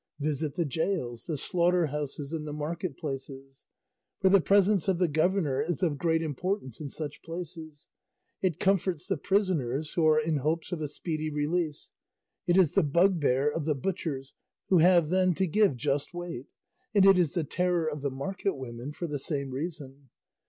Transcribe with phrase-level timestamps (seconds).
[0.19, 3.65] Visit the gaols, the slaughter houses, and the market places;
[4.19, 7.87] for the presence of the governor is of great importance in such places;
[8.41, 11.91] it comforts the prisoners who are in hopes of a speedy release,
[12.47, 14.33] it is the bugbear of the butchers
[14.69, 16.47] who have then to give just weight,
[16.95, 20.09] and it is the terror of the market women for the same reason.